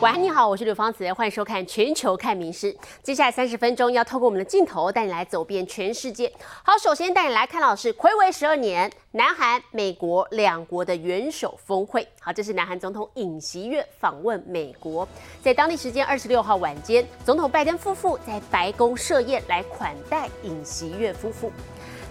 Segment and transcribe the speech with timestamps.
[0.00, 2.70] 晚安，你好，我是刘芳慈，欢迎收看《全球看名师》。
[3.02, 6.30] 接下来三十分钟要透过我们的镜头带你来走遍全世界。
[6.62, 12.06] 好，首先带你来看到的是暌违十二年，南韩、美国两国的元首峰会。
[12.20, 15.08] 好，这是南韩总统尹锡悦访问美国，
[15.42, 21.50] 在当地时间二十六号晚间，总统拜登夫妇在白宫设宴来款待尹锡悦夫妇。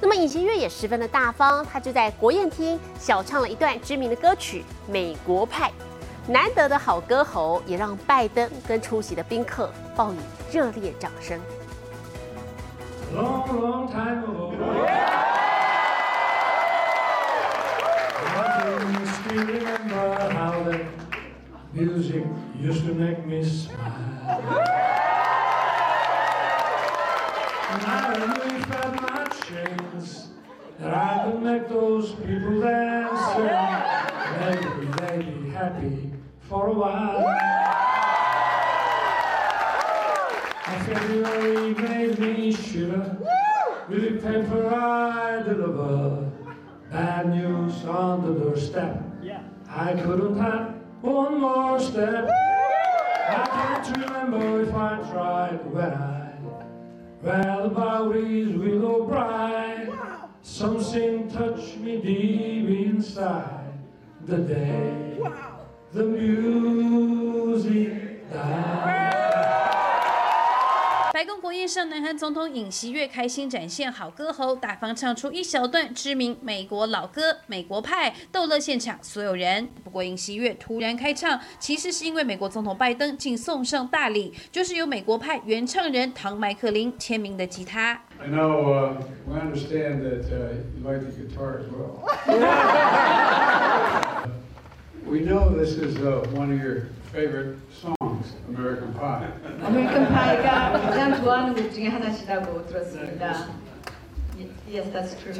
[0.01, 4.61] 那么尹锡悦也十分的大方，他就在国宴厅小唱了一段知名的歌曲
[4.91, 5.69] 《美国派》。
[6.27, 10.17] 难得的好歌喉，也让拜登跟出席的宾客报以
[10.55, 11.39] 热烈掌声。
[36.53, 37.23] For a while.
[40.85, 43.17] February made me shiver
[43.89, 46.29] with the paper I deliver.
[46.91, 49.01] Bad news on the doorstep.
[49.67, 52.29] I couldn't have one more step.
[52.29, 56.37] I can't remember if I tried when I
[57.23, 59.91] read about his willow bride.
[60.43, 63.73] Something touched me deep inside
[64.27, 65.17] the day.
[65.93, 67.91] The music
[71.13, 79.69] 白宫国宴上，南韩总统尹锡悦开心展现好歌喉，大方唱出一小段知名美国老歌《美国派》，逗乐现场所有人。
[79.83, 88.01] 不过，尹锡悦突然开唱，其实是因为美国总统拜登竟送上大礼，就是由美国派原唱人唐麦克林签名的吉他。
[88.19, 88.95] I know,
[89.27, 90.23] we understand that
[90.75, 91.99] you like the guitar as well.
[95.06, 95.96] We know this is
[96.34, 99.30] one of your favorite songs, American Pie.
[99.64, 103.46] American Pie가 가장 좋아하는 곡 중에 하나시라고 들었습니다.
[104.70, 105.32] Yes, that's true.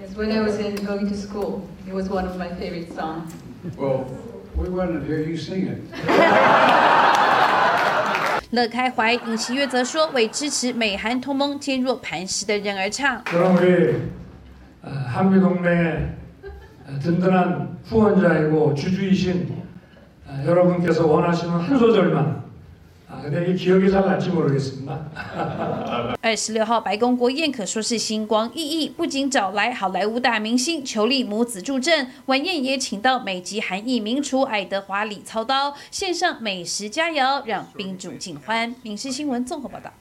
[0.00, 3.32] Yes, when I was in going to school, it was one of my favorite songs.
[3.78, 4.04] Well,
[4.56, 5.78] we wanted to hear you sing it.
[8.50, 16.10] 乐开怀，尹锡悦则说：“为支持美韩同盟坚若磐石的人而唱。”그럼우리한미동맹
[17.02, 19.56] 든든한 후원자이고 주주이신
[20.44, 22.46] 여러분께서 원하시는 한 소절만
[26.20, 39.92] 二十六号白宫国宴可说是星光熠熠，不仅找来好莱坞大明星裘丽母子助阵，晚宴也请到美籍韩裔名厨爱德华里操刀，献上美食佳肴，让宾主尽欢。《民事新闻》综合报道。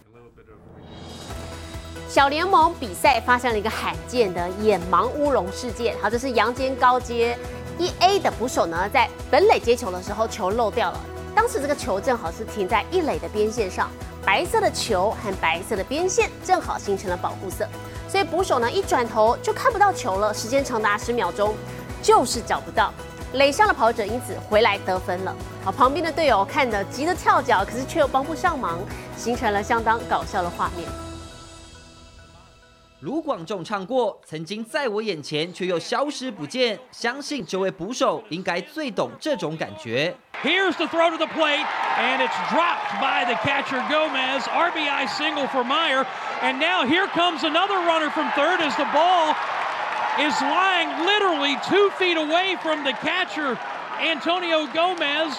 [2.11, 5.97] 小联盟比赛发生了一个罕见的眼盲乌龙事件。
[6.03, 7.39] 好，这是阳间高阶
[7.79, 11.01] 一 A 的捕手呢，在本垒接球的时候，球漏掉了。
[11.37, 13.89] 当时这个球正好是停在一垒的边线上，
[14.27, 17.65] 白色的球和白色的边线正好形成了保护色，
[18.09, 21.55] 所以捕手呢一转头就看不到球了，时间长达十秒钟，
[22.03, 22.93] 就是找不到。
[23.35, 25.33] 垒上的跑者因此回来得分了。
[25.65, 28.81] 好，旁边的队友看得急得跳脚，可是却又帮不上忙，
[29.17, 30.89] 形成了相当搞笑的画面。
[33.02, 36.80] 卢广仲唱过，曾经在我眼前却又消失不见。
[36.92, 40.16] 相信这位捕手应该最懂这种感觉。
[40.42, 41.66] Here's the throw to the plate,
[41.98, 44.44] and it's dropped by the catcher Gomez.
[44.48, 46.06] RBI single for Meyer,
[46.42, 49.36] and now here comes another runner from third as the ball
[50.18, 53.58] is lying literally two feet away from the catcher
[54.00, 55.36] Antonio Gomez,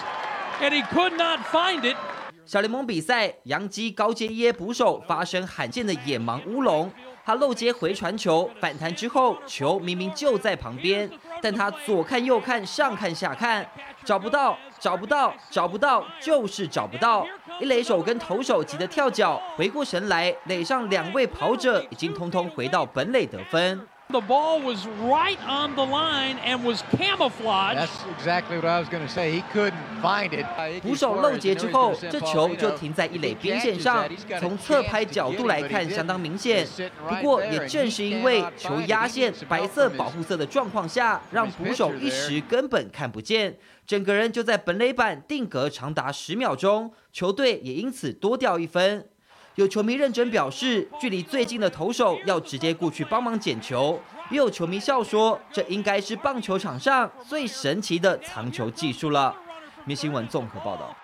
[0.61, 1.97] and he could not find it.
[2.44, 6.93] 小联盟比赛，洋基高阶耶捕手发生罕见的眼盲乌龙。
[7.24, 11.09] 他漏接回传球，反弹之后，球明明就在旁边，
[11.42, 13.66] 但他左看右看，上看下看，
[14.04, 17.26] 找不到，找不到，找不到，就是找不到。
[17.60, 23.88] 一垒手跟投手急得跳脚，回过神来，垒上两位跑者已经通通回到本垒得分。
[24.12, 27.80] The ball was right on the line and was camouflaged.
[27.80, 29.32] That's exactly what I was going to say.
[29.32, 30.46] He couldn't find it.
[30.81, 34.06] 捕手漏截之后，这球就停在一垒边线上。
[34.40, 36.68] 从侧拍角度来看，相当明显。
[37.08, 43.56] 不过，也正是因为球压线、白色保护色的状况下，让捕手一时根本看不见，
[43.88, 49.07] 整个人就在本垒板定格长达十秒钟，球队也因此多掉一分。
[49.56, 54.00] 有球迷认真表示，距离最近的投手要直接过去帮忙捡球。
[54.30, 59.36] 也有球迷笑说，这应该是棒球场上最神奇的藏球技术了。
[59.83, 60.95] 明新闻综合报道。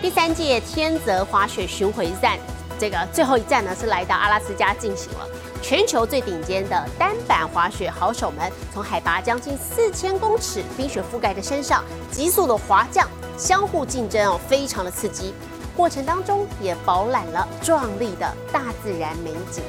[0.00, 2.38] 第三届天泽滑雪巡回战，
[2.78, 5.28] 这个最后一站呢是来到阿拉斯加进行了。
[5.60, 13.06] 全球最顶尖的单板滑雪好手们，从海拔将近四千公尺冰雪覆盖的山上急速的滑降，
[13.36, 15.34] 相互竞争哦，非常的刺激。
[15.80, 19.64] 过程当中也饱览了壮丽的大自然美景。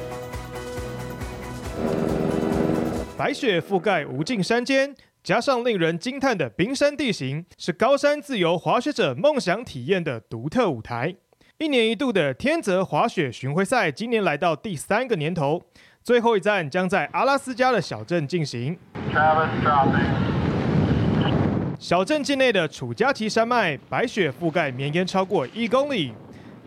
[3.16, 4.94] 白雪覆盖无尽山间，
[5.24, 11.16] 加上令人惊叹的冰山地形，是高山自由滑雪者梦想体验的独特舞台。
[11.56, 15.62] 一年一度的天泽滑雪巡回赛，今年来到第三个年头，
[16.04, 18.78] 最后一站将在阿拉斯加的小镇进行。
[21.82, 26.12] 小镇境内的楚家旗山脉，白雪覆盖绵延超过一公里。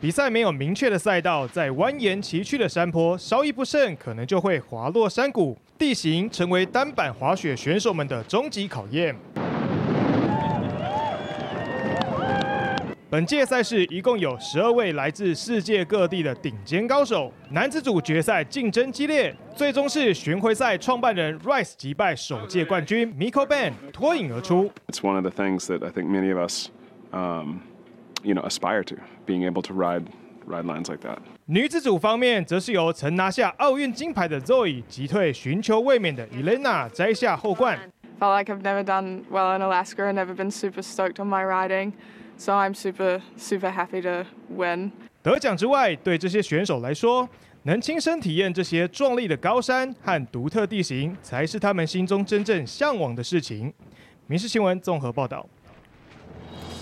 [0.02, 5.58] 比赛没有明确的赛道，在蜿蜒崎岖的山坡，稍一不慎，可能就会滑落山谷。
[5.78, 9.16] 地形成为单板滑雪选手们的终极考验。
[13.08, 17.32] 本届赛事一共有十二位来自世界各地的顶尖高手。
[17.52, 24.72] 男子组决赛竞争激烈，最终是巡回赛创办人 Rice 击败首届冠军 Miko Ban 脱颖而出。
[24.88, 26.70] It's one of the things that I think many of us,
[27.12, 27.60] um,
[28.24, 28.96] you know, aspire to
[29.28, 30.06] being able to ride
[30.48, 31.20] ride lines like that.
[31.46, 37.78] 女子组方面，则是由曾拿下奥运金牌的 Zoe 击退寻求卫冕的 Elena 摘下后冠。
[38.20, 41.92] Felt like I've never done well in Alaska and never been super stoked on my riding.
[42.38, 44.92] So I'm super, super happy to win.
[45.24, 47.28] 得奖之外，对这些选手来说，
[47.64, 53.74] 能亲身体验这些壮丽的高山和独特地形，才是他们心中真正向往的事情。
[54.28, 55.48] 民事新闻综合报道。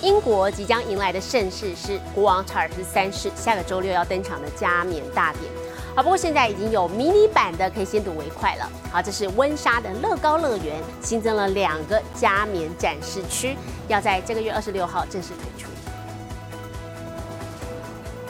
[0.02, 5.63] 英国即将迎来的盛世是国王查尔斯三世下个周六要登场的加冕大典。
[5.96, 8.68] 好，不过现在已经有迷你版的，可以先睹为快了。
[8.92, 13.56] 好，这是温莎的乐高乐园新增了两个加冕展示区，
[13.88, 15.70] 要在这个月二十六号正式推出。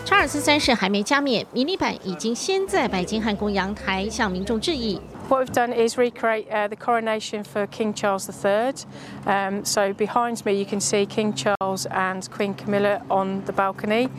[0.04, 5.00] 查尔斯三世还没加冕，迷你版已经先在白金汉宫阳台向民众致意。
[5.30, 8.74] What we've done is recreate uh, the coronation for King Charles III.
[9.26, 14.10] Um, so behind me you can see King Charles and Queen Camilla on the balcony,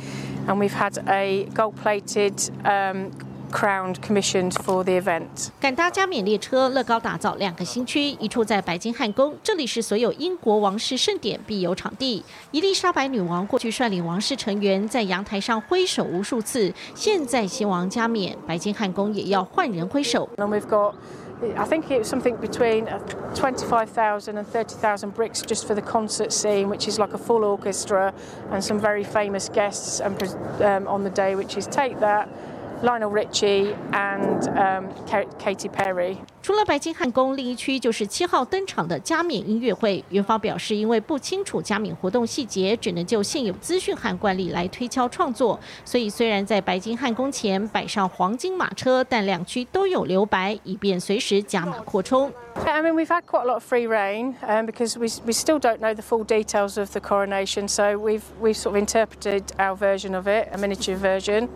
[0.49, 3.11] and we've had a gold-plated um,
[3.55, 5.51] crowned commissioned for the event.
[5.61, 12.25] 赶搭加冕列车，乐高打造两个新区，一处在白金汉宫，这里是所有英国王室盛典必有场地。
[12.51, 20.29] 伊丽莎白女王过去率领王室成员在阳台上挥手无数次，现在新王加冕，白金汉宫也要换人挥手。
[20.37, 20.95] And we've got
[21.56, 22.87] I think it was something between
[23.35, 28.15] 25,000 and 30,000 bricks just for the concert scene, which is like a full orchestra
[28.51, 32.29] and some very famous guests um, on the day, which is Take That,
[32.84, 35.06] Lionel Richie and um,
[35.38, 36.20] Katy Perry.
[36.44, 40.05] 除了白金汉宫，另一区就是七号登场的加冕音乐会。
[40.11, 45.58] 园方表示，因为不清楚加冕活动细节，只能就现有资讯和惯例来推敲创作。
[45.87, 52.31] 所以，虽然在白金汉宫前摆上黄金马车，但两区都有留白，以便随时加码扩充。
[52.67, 55.81] I mean, we've had quite a lot of free reign um, because we, we still don't
[55.81, 57.67] know the full details of the coronation.
[57.67, 61.49] So we've we've sort of interpreted our version of it, a miniature version.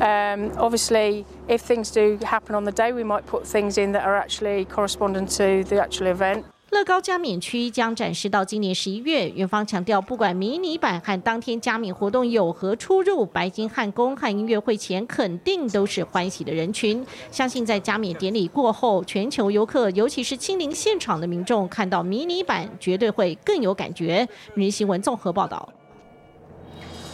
[0.00, 4.04] Um, obviously, if things do happen on the day, we might put things in that
[4.04, 4.24] are
[4.66, 6.42] correspondent to the actual event.
[6.70, 9.30] 乐高加冕区将展示到今年十一月。
[9.30, 17.06] 园方强调，不管迷你版和当天加冕活动有何出入，白金汉宫和音乐会前肯定都是欢喜的人群。
[17.30, 24.28] 相信在加冕典礼过后，全球游客，尤其是亲临现场的民众，看到迷你版绝对会更有感觉。
[24.54, 25.72] 明日新闻综合报道。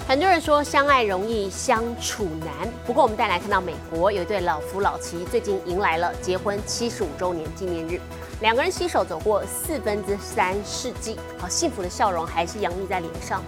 [0.08, 8.00] 很多人说相爱容易相处难，不过我们带来看到美国有一对老夫老妻，最近迎来了结婚七十五周年纪念日，
[8.40, 13.42] 两个人携手走过四分之三世纪，好幸福的笑容还是洋溢在脸上。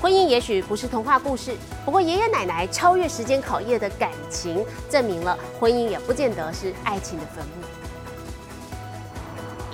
[0.00, 7.85] 婚姻也许不是童话故事，不过爷爷奶奶超越时间考验的感情，证明了婚姻也不见得是爱情的坟墓。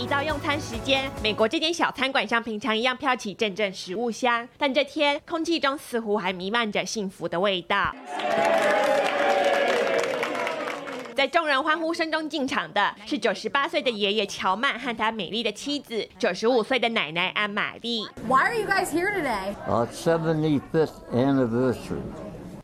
[0.03, 7.95] 一到用餐时间，美国这间小餐馆像平常一样飘起阵阵食物香，但这天空气中似乎还弥漫着幸福的味道。
[11.15, 18.05] 在众人欢呼声中进场的是九十八岁的爷爷乔曼和他美丽的妻子九十五岁的奶奶安玛丽。
[18.27, 19.55] Why are you guys here today?
[19.69, 22.03] Our seventy-fifth anniversary.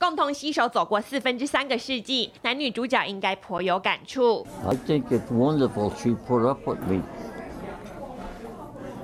[0.00, 4.46] 共同携手走过四分之三个世纪，男女主角应该颇有感触。
[4.64, 7.02] I think it's wonderful she put up with me.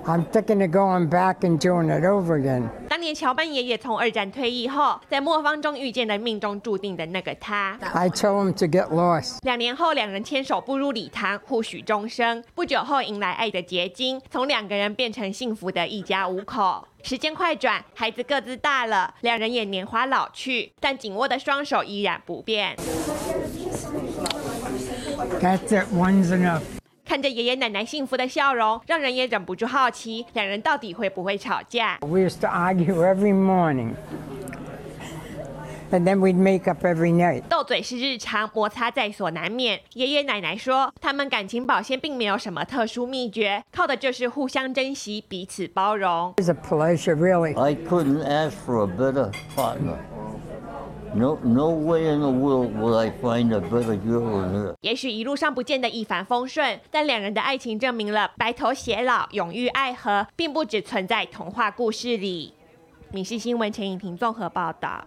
[0.06, 2.68] I'm thinking of going back and doing it over again.
[2.88, 7.78] 当年乔班爷爷从二战退役后，在磨坊中遇见了命中注定的那个他。
[7.94, 9.38] I told him to get lost.
[9.42, 12.44] 两年后，两人牵手步入礼堂，互许终生。
[12.54, 16.86] 不久后，迎来爱的结晶，从两个人变成幸福的一家五口。
[17.02, 22.76] 时间快转，孩子各自大了，两人也年华老去，但紧握的双手依然不变。
[25.40, 25.86] That's it.
[25.94, 26.62] One's enough.
[27.04, 33.94] 看着爷爷奶奶幸福的笑容，让人也忍不住好奇，两人到底会不会吵架？We used to argue every morning.
[35.90, 37.42] And then we'd make up every night.
[37.42, 39.80] 斗嘴是日常，摩擦在所难免。
[39.92, 46.34] 爷爷奶奶说，他们感情保鲜并没有什么特殊秘诀，靠的就是互相珍惜、彼此包容。
[46.38, 47.56] It's a pleasure, really.
[47.56, 49.98] I couldn't ask for a better partner.
[51.16, 54.74] No, no way in the world will I find a better girl than her.
[54.80, 62.52] 也许一路上不见得一帆风顺，但两人的爱情证明了白头偕老、永浴爱河，并不只存在童话故事里。
[63.14, 65.04] 《闽西新闻》陈颖婷综合报道。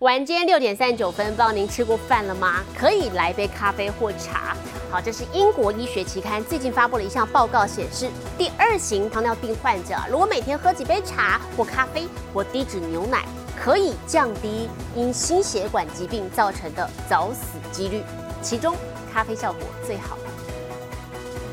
[0.00, 2.64] 晚间六点三十九分，不知道您吃过饭了吗？
[2.76, 4.56] 可以来杯咖啡或茶。
[4.90, 13.24] 好，这是英国医学期刊最近发布了一项报告，显示第二型糖尿病患者如果每天喝几杯茶或咖啡或低脂牛奶。
[13.60, 18.02] 可以降低因心血管疾病造成的早死几率，
[18.40, 18.74] 其中
[19.12, 20.16] 咖啡效果最好。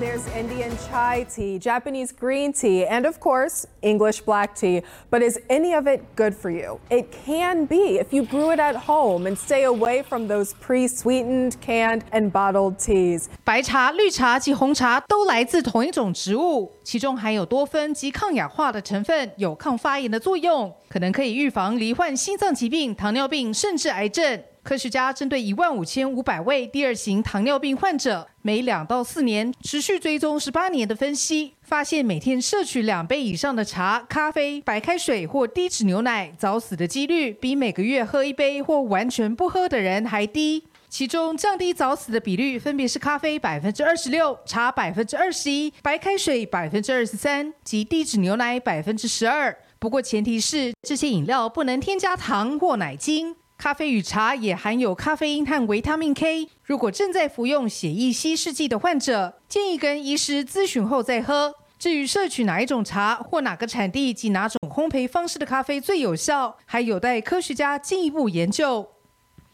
[0.00, 4.82] There's Indian chai tea, Japanese green tea, and of course, English black tea.
[5.10, 6.80] But is any of it good for you?
[6.88, 11.60] It can be if you brew it at home and stay away from those pre-sweetened,
[11.60, 13.26] canned, and bottled teas.
[13.44, 24.42] 白茶、绿茶及红茶都来自同一种植物，其中含有多酚及抗氧化的成分，有抗发炎的作用，可能可以预防罹患心脏疾病、糖尿病甚至癌症。
[24.65, 40.63] 科学家针对一万五千五百位第二型糖尿病患者，每两到四年持续追踪十八年的分析，发现每天摄取两杯以上的茶、咖啡、白开水或低脂牛奶，早死的几率比每个月喝一杯或完全不喝的人还低。
[40.89, 49.55] 其中降低早死的比率分别是咖啡百分之二十六、茶百分之二十一、白开水百分之二十三及低脂牛奶百分之十二。
[49.77, 53.35] 不过前提是这些饮料不能添加糖或奶精。
[53.57, 56.49] 咖啡与茶也含有咖啡因和维他命 K。
[56.63, 61.55] 如果正在服用血液稀释剂的患者，建议跟医师咨询后再喝。
[61.79, 68.83] 至于摄取哪一种茶或哪个产地及哪种烘焙方式的咖啡最有效，还有待科学家进一步研究。《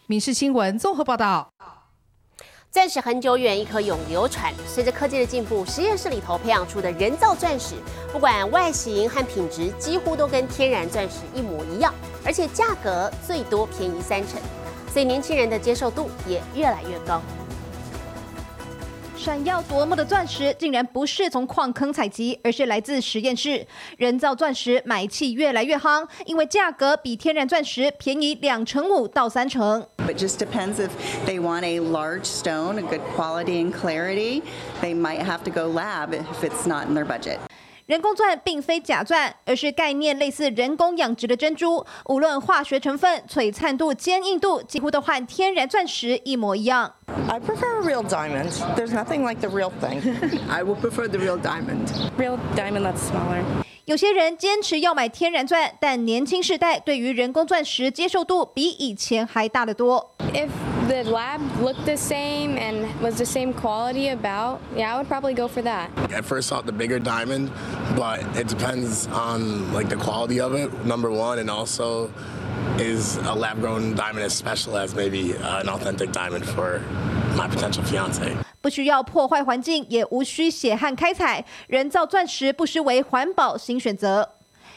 [0.07, 1.51] 民事新闻》综合报道。
[2.71, 4.53] 钻石很久远，一颗永流传。
[4.65, 7.75] 随着科技的进步，实验室里头培养出的人造钻石，
[8.13, 14.39] 不管外形和品质，几乎都跟天然钻石一模一样，而且价格最多便宜三成，
[14.89, 17.21] 所以年轻人的接受度也越来越高。
[19.21, 23.63] 闪耀夺目的钻石，竟然不是从矿坑采集，而是来自实验室。
[23.99, 29.85] 人造钻石买气越来越夯，因为价格比天然钻石便宜两成五到三成。
[29.99, 30.89] It just depends if
[31.27, 34.41] they want a large stone, a good quality and clarity.
[34.81, 37.37] They might have to go lab if it's not in their budget.
[37.85, 41.85] 人工钻并非假钻，而是概念类似人工养殖的珍珠。
[42.05, 46.95] 无论化学成分、璀璨度、坚硬度，几乎都和天然钻石一模一样。
[47.28, 48.50] I prefer a real diamond.
[48.76, 50.00] There's nothing like the real thing.
[50.48, 51.92] I would prefer the real diamond.
[52.16, 53.42] Real diamond that's smaller.
[53.86, 60.12] 有些人坚持要买天然钻，但年轻世代对于人工钻石接受度比以前还大得多。
[60.32, 60.48] If
[60.88, 65.34] the lab looked the same and was the same quality about, yeah, I would probably
[65.34, 65.90] go for that.
[66.12, 67.50] I first thought the bigger diamond,
[67.94, 70.68] but it depends on like the quality of it.
[70.84, 72.10] Number one, and also
[72.81, 76.81] is a lab-grown diamond as special as maybe an authentic diamond for
[77.37, 78.33] my potential fiance.
[78.59, 84.27] 不需要破坏环境，也无需血汗开采，人造钻石不失为环保新选择。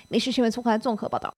[0.09, 1.33] 美食新闻综合综合报道。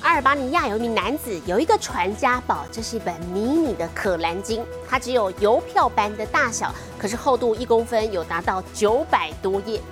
[0.00, 9.78] 阿尔巴尼亚有一名男子有一个传家宝，这是一本迷你的《可兰经》，它只有邮票般的大小，可是厚度一公分，有达到九百多页。《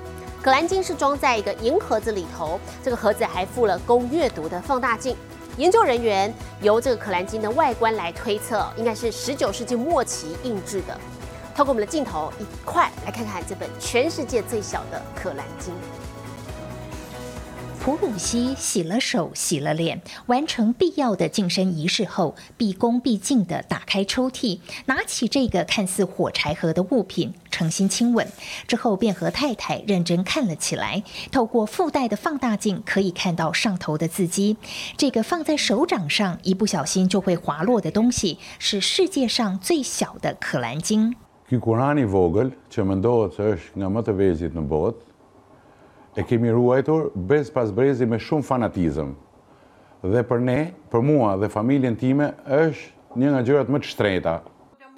[0.46, 5.16] 可兰经》是装在一个银盒子里头，这个盒子还附了供阅读的放大镜。
[5.56, 10.96] 研究人员由这个《可兰经》的外观来推测，应该是十九世纪末期印制的。
[11.52, 15.74] 透过我们的镜头，一块来看看这本全世界最小的《可兰经》。
[17.86, 28.26] 普鲁西洗了手，洗了脸，完成必要的净身仪式后，毕恭毕敬地打开抽屉，拿起这个看似火柴盒的物品，诚心亲吻，
[28.66, 31.04] 之后便和太太认真看了起来。
[31.30, 34.56] 透过附带的放大镜，可以看到上头的字迹。
[34.96, 41.10] 这个放在手掌上，一不小心就会滑落的东西，是世界上最小的《可兰经》。
[46.16, 49.14] E kemi ruajtur bez pas brezi me shumë fanatizëm.
[50.06, 50.58] Dhe për ne,
[50.92, 54.36] për mua dhe familjen time, është një nga gjërat më të shtrejta.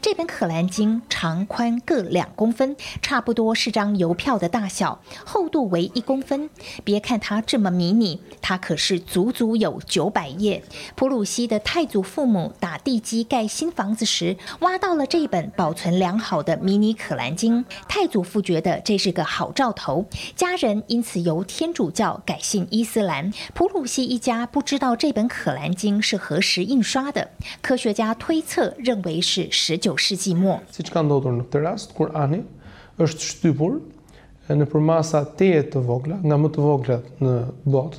[0.01, 6.49] 这本《可兰经》长宽各两公分，差不多是张邮票的大小，厚度为一公分。
[6.85, 10.63] 别看它这么迷你，它可是足足有九百页。
[10.95, 17.65] 普鲁西的太祖父母打地基盖新房子时，挖到了这本保存良好的迷你《可兰经》。
[17.89, 23.33] 太祖父觉得这是个好兆头，家人因此由天主教改信伊斯兰。
[23.53, 29.88] 普鲁西一家不知道这本《可兰经》是何时印刷的，科学家推测认为是十九。
[29.98, 30.60] 世纪末。
[30.72, 32.42] Siç ka ndodhur në këtë rast, Kurani
[33.02, 33.80] është shtypur
[34.52, 37.98] në përmasa teje të vogla, nga më të voglat në botë,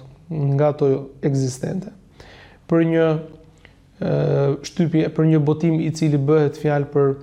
[0.54, 0.90] nga ato
[1.24, 1.94] ekzistente.
[2.68, 3.06] Për një
[4.68, 7.14] shtypje, për një botim i cili bëhet fjalë për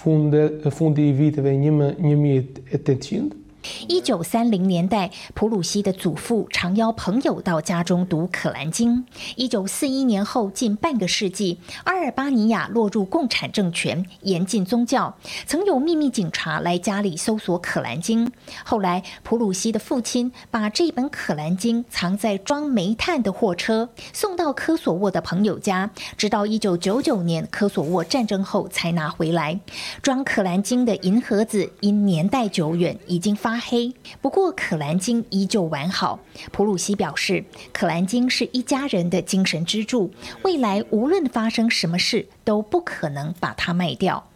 [0.00, 0.42] funde,
[0.74, 3.41] fundi i viteve 1800
[3.87, 8.97] 一九三零年代，普鲁西的祖父常邀朋友到家中读《可兰经》。
[9.35, 15.15] 一九四一年后近半个世纪，阿尔巴尼亚落入共产政权，严禁宗教，
[15.45, 18.27] 曾有秘密警察来家里搜索《可兰经》。
[18.65, 29.59] 后来，普鲁西的父亲把这本《可兰经》藏在装煤炭的货车，送到科索沃的朋友家，直到一九九九年科索沃战争后才拿回来。
[30.01, 33.52] 装《可兰经》的银盒子因年代久远，已经发。
[33.53, 36.19] 发黑，不过《可兰金》依旧完好。
[36.51, 37.33] 普鲁西表示，
[37.71, 44.27] 《可兰金》是一家人的精神支柱，未来无论发生什么事，都不可能把它卖掉。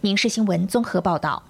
[0.00, 1.42] 民事新闻综合报道：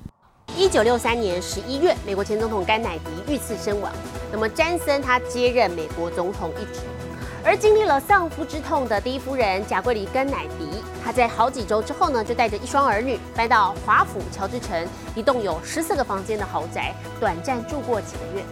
[0.57, 3.93] 一九六三年十一月，美国前总统甘乃迪遇刺身亡。
[4.33, 6.81] 那么詹森他接任美国总统一职。
[7.45, 18.45] 而经历了丧夫之痛的第一夫人贾桂琳甘乃迪，她在好几周之后呢，就带着一双儿女搬到华府乔治城一栋有十四个房间的豪宅，短暂住过几个月。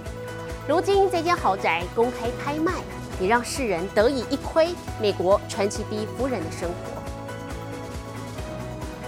[0.69, 2.73] 如今这间豪宅公开拍卖，
[3.21, 7.00] 也让世人得以一窥美国传奇第一夫人的生活。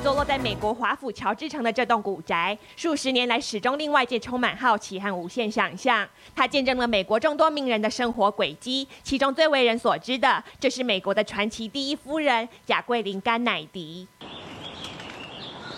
[0.02, 6.04] 坐落在美国华府乔治城的这栋古宅，数十年来始终令外界充满好奇和无限想象。
[6.34, 14.08] 它见证了美国众多名人的生活轨迹，其中最为人所知的，就是美国的传奇第一夫人贾桂琳·甘乃迪。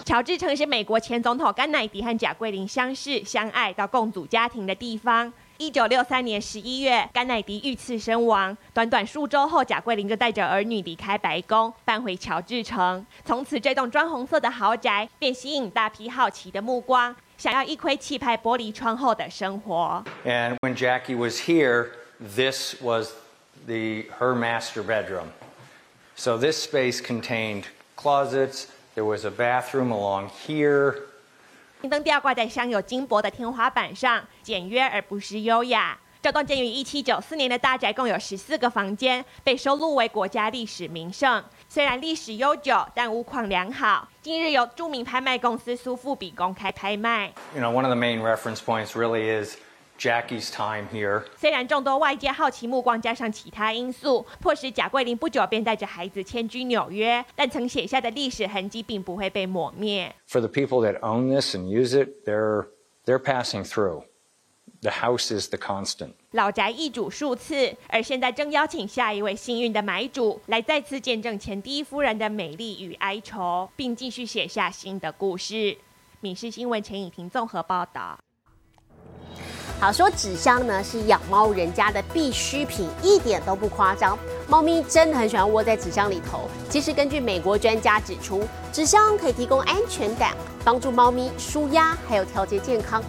[0.06, 5.30] 乔治城是美国前总统甘乃迪和贾桂琳相识、相爱到共组家庭的地方。
[5.58, 8.56] 一九六三年十一月，甘乃迪遇刺身亡。
[8.72, 13.06] 短短数周后，贾桂琳就带着儿女离开白宫，搬回乔治城。
[13.24, 20.02] 从此，这栋砖红色的豪宅便吸引大批好奇的目光，想要一窥气派玻璃窗后的生活。
[20.24, 23.12] And when Jackie was here, this was
[23.64, 25.28] the her master bedroom.
[26.16, 28.64] So this space contained closets.
[28.96, 30.96] There was a bathroom along here.
[31.88, 35.98] 灯吊挂在镶有金箔的天花板上，简约而不失优雅。
[36.22, 41.44] 这栋建于一七九四年的大宅共有十四个房间，被收录为国家历史名胜。
[41.68, 44.08] 虽然历史悠久，但屋况良好。
[44.22, 47.30] 近日由著名拍卖公司苏富比公开拍卖。
[47.54, 49.58] You know, one of the main reference points really is.
[49.98, 51.22] Jackie's time here。
[51.36, 60.14] 虽然众多外界好奇目光加上其他因素，迫使贾桂琳不久便带着孩子迁居纽约，但曾写下的历史痕迹并不会被抹灭。
[60.28, 62.66] For the people that own this and use it, they're
[63.04, 64.04] they're passing through.
[64.82, 66.12] The house is the constant.
[66.32, 75.78] 老宅易主数次，而现在正邀请下一位幸运的买主来再次见证前第一夫人的美丽与哀愁，并继续写下新的故事。
[76.20, 78.18] 闽事新闻陈以婷综合报道。
[79.80, 84.18] 好说纸箱呢是养猫人家的必需品，一点都不夸张。
[84.48, 86.48] 猫咪真的很喜欢窝在纸箱里头。
[86.70, 90.34] 其实根据美国专家指出，纸箱可以提供安全感，
[90.64, 93.02] 帮助猫咪舒压，还有调节健康。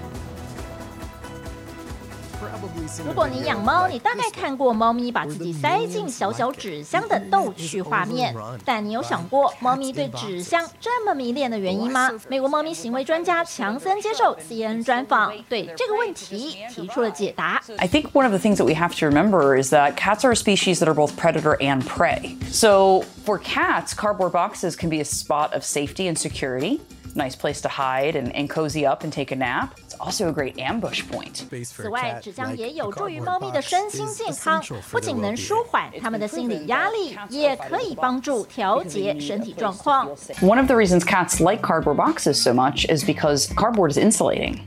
[3.04, 8.34] 如果你养猫，你大概看过猫咪把自己塞进小小纸箱的逗趣画面。
[8.64, 12.10] 但你有想过猫咪对纸箱这么迷恋的原因吗？
[12.28, 17.62] 美国猫咪行为专家强森接受 CNN 专访，对这个问题提出了解答。
[17.76, 20.36] I think one of the things that we have to remember is that cats are a
[20.36, 22.36] species that are both predator and prey.
[22.50, 26.80] So for cats, cardboard boxes can be a spot of safety and security.
[27.16, 29.74] Nice place to hide and, and cozy up and take a nap.
[29.84, 31.42] It's also a great ambush point.
[31.64, 34.62] 此外，纸箱也有助于猫咪的身心健康，
[34.92, 40.08] 不仅能舒缓它们的心理压力，也可以帮助调节身体状况。
[40.40, 44.60] One of the reasons cats like cardboard boxes so much is because cardboard is insulating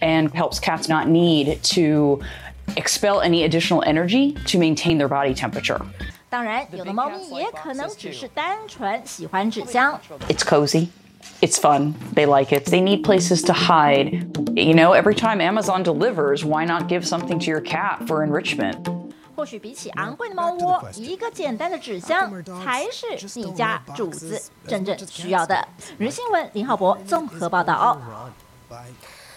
[0.00, 2.20] and helps cats not need to
[2.76, 5.80] expel any additional energy to maintain their body temperature.
[6.28, 9.98] 当然，有的猫咪也可能只是单纯喜欢纸箱。
[10.28, 10.88] It's cozy.
[11.41, 11.93] It's fun.
[12.13, 12.65] They like it.
[12.65, 14.27] They need places to hide.
[14.55, 18.77] You know, every time Amazon delivers, why not give something to your cat for enrichment?
[19.35, 22.31] 或许比起昂贵的猫窝，一个简单的纸箱
[22.63, 25.67] 才是你家主子真正需要的。
[25.97, 27.97] 日新闻林浩博综合报道。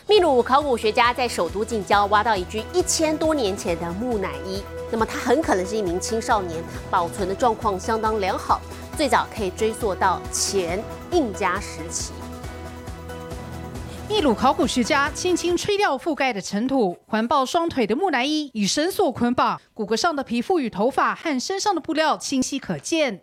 [0.07, 8.61] 秘鲁考古学家在首都近郊挖到一具一千多年前的木乃伊，那么它很可能是一名青少年，保存的状况相当良好，
[8.97, 12.24] 最早可以追溯到前印加时期。
[14.15, 23.21] 秘鲁考古学家轻轻吹掉覆盖的尘土，环抱双腿的木乃伊以绳索捆绑，骨骼上的皮肤与头发和身上的布料清晰可见。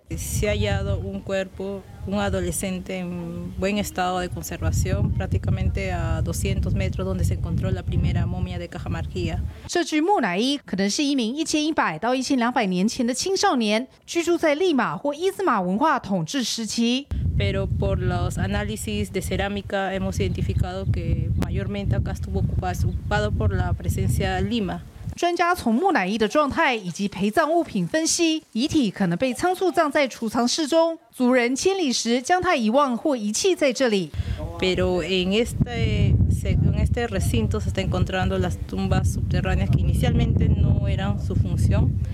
[2.07, 7.83] un adolescente en buen estado de conservación, prácticamente a 200 metros donde se encontró la
[7.83, 9.37] primera momia de Cajamarquilla.
[9.67, 17.07] 这具木乃伊可能是一名1100到1200年前的青少年，居住在利马或伊兹马文化统治时期。
[17.40, 24.36] Pero por los análisis de cerámica hemos identificado que mayormente acá estuvo ocupado por la presencia
[24.36, 24.82] de Lima.
[25.14, 34.10] 专家从木乃伊的状态以及陪葬物品分析，遗体可能被仓促葬在储藏室中，族人迁离时将它遗忘或遗弃在这里。
[34.58, 40.64] Pero en este en este recinto se está encontrando las tumbas subterráneas que inicialmente no eran
[40.66, 40.69] su función。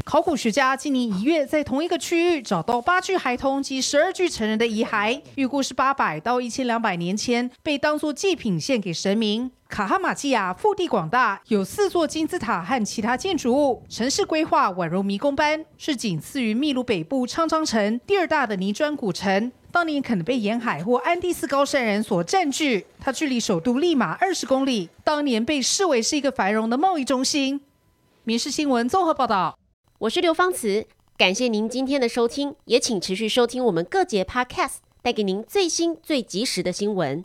[0.03, 9.51] 考古学家今年一月在同一个区域找到八具孩童及十二具成人的遗骸，预估是八百到一千两百年前被当作祭品献给神明。
[9.67, 19.51] 卡哈马基亚腹地广大，有四座金字塔和其他建筑物，城市规划宛如迷宫般，是仅次于秘鲁北部昌昌城第二大的泥砖古城。
[19.69, 22.85] 当年可能被沿海或安第斯高山人所占据。
[22.99, 27.61] 它距离首都利马二十公里，当年被视为是一个繁荣的贸易中心。
[28.27, 29.57] 民事新闻综合报道，
[29.99, 30.85] 我是刘芳慈，
[31.17, 37.23] 感谢您今天的收听，也请持续收听我们各节 Podcast，带给您最新最及时的新闻。